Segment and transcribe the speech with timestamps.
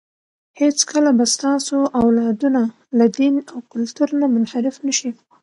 [0.61, 2.61] هېڅکله به ستاسو اولادونه
[2.97, 5.11] له دین او کلتور نه منحرف نه شي.